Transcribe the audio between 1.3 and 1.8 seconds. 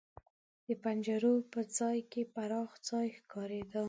په